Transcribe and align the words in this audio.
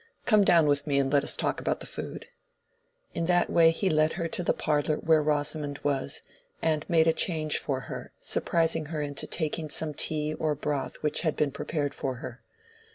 "Come 0.25 0.43
down 0.43 0.65
with 0.65 0.87
me 0.87 0.97
and 0.97 1.13
let 1.13 1.23
us 1.23 1.37
talk 1.37 1.61
about 1.61 1.79
the 1.79 1.85
food." 1.85 2.25
In 3.13 3.27
that 3.27 3.51
way 3.51 3.69
he 3.69 3.87
led 3.87 4.13
her 4.13 4.27
to 4.29 4.41
the 4.41 4.51
parlor 4.51 4.95
where 4.97 5.21
Rosamond 5.21 5.77
was, 5.83 6.23
and 6.59 6.89
made 6.89 7.05
a 7.05 7.13
change 7.13 7.59
for 7.59 7.81
her, 7.81 8.11
surprising 8.17 8.87
her 8.87 9.03
into 9.03 9.27
taking 9.27 9.69
some 9.69 9.93
tea 9.93 10.33
or 10.33 10.55
broth 10.55 10.95
which 11.03 11.21
had 11.21 11.35
been 11.35 11.51
prepared 11.51 11.93
for 11.93 12.15
her. 12.15 12.41